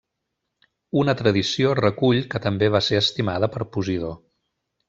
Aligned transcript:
Una 1.01 1.15
tradició 1.19 1.75
recull 1.81 2.23
que 2.33 2.43
també 2.49 2.73
va 2.77 2.83
ser 2.89 3.01
estimada 3.05 3.55
per 3.57 3.71
Posidó. 3.77 4.15